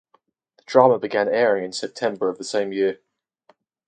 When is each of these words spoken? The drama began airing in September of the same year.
The 0.57 0.63
drama 0.63 0.97
began 0.97 1.27
airing 1.29 1.63
in 1.63 1.73
September 1.73 2.27
of 2.27 2.39
the 2.39 2.43
same 2.43 2.73
year. 2.73 3.01